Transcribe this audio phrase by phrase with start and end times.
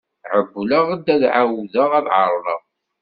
[0.33, 2.61] Ԑewwleɣ-d ad εawdeɣ ad εerḍeɣ.